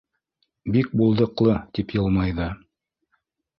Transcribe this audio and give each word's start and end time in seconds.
Бик 0.75 0.89
булдыҡлы,— 1.01 1.59
тип 1.79 1.95
йылмайҙы. 1.99 2.51